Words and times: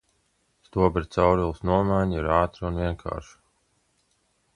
Stobra 0.67 1.03
caurules 1.15 1.61
nomaiņa 1.69 2.17
ir 2.21 2.29
ātra 2.37 2.67
un 2.71 2.81
vienkārša. 2.85 3.37